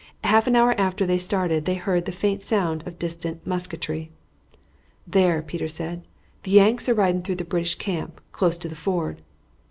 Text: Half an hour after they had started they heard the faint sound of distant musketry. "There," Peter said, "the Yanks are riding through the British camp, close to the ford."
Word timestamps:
Half 0.23 0.47
an 0.47 0.55
hour 0.55 0.73
after 0.81 1.05
they 1.05 1.17
had 1.17 1.21
started 1.21 1.65
they 1.65 1.75
heard 1.75 2.05
the 2.05 2.11
faint 2.11 2.41
sound 2.41 2.81
of 2.87 2.97
distant 2.97 3.45
musketry. 3.45 4.09
"There," 5.05 5.43
Peter 5.43 5.67
said, 5.67 6.07
"the 6.41 6.49
Yanks 6.49 6.89
are 6.89 6.95
riding 6.95 7.21
through 7.21 7.35
the 7.35 7.43
British 7.45 7.75
camp, 7.75 8.19
close 8.31 8.57
to 8.57 8.67
the 8.67 8.73
ford." 8.73 9.21